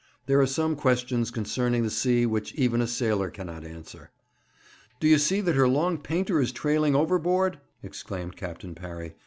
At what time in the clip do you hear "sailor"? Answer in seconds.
2.87-3.29